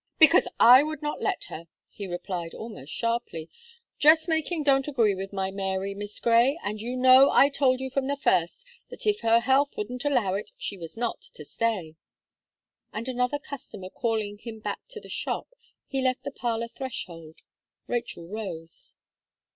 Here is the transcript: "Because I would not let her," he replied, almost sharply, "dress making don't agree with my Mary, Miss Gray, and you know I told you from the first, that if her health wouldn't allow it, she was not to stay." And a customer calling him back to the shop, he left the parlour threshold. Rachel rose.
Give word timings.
"Because 0.17 0.47
I 0.59 0.81
would 0.81 1.03
not 1.03 1.21
let 1.21 1.43
her," 1.49 1.67
he 1.87 2.07
replied, 2.07 2.55
almost 2.55 2.91
sharply, 2.91 3.51
"dress 3.99 4.27
making 4.27 4.63
don't 4.63 4.87
agree 4.87 5.13
with 5.13 5.31
my 5.31 5.51
Mary, 5.51 5.93
Miss 5.93 6.19
Gray, 6.19 6.57
and 6.63 6.81
you 6.81 6.95
know 6.97 7.29
I 7.29 7.49
told 7.49 7.81
you 7.81 7.91
from 7.91 8.07
the 8.07 8.15
first, 8.15 8.65
that 8.89 9.05
if 9.05 9.19
her 9.19 9.39
health 9.41 9.77
wouldn't 9.77 10.03
allow 10.03 10.33
it, 10.33 10.53
she 10.57 10.75
was 10.75 10.97
not 10.97 11.21
to 11.21 11.45
stay." 11.45 11.97
And 12.91 13.07
a 13.07 13.37
customer 13.47 13.91
calling 13.91 14.39
him 14.39 14.59
back 14.59 14.79
to 14.87 14.99
the 14.99 15.07
shop, 15.07 15.49
he 15.85 16.01
left 16.01 16.23
the 16.23 16.31
parlour 16.31 16.67
threshold. 16.67 17.35
Rachel 17.85 18.27
rose. 18.27 18.95